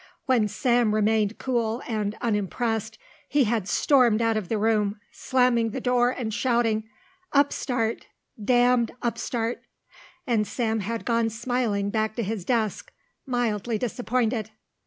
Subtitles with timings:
[0.25, 2.97] When Sam remained cool and unimpressed,
[3.29, 6.89] he had stormed out of the room slamming the door and shouting,
[7.33, 8.07] "Upstart!
[8.43, 9.61] Damned upstart!"
[10.25, 12.91] and Sam had gone smiling back to his desk,
[13.27, 14.49] mildly disappointed.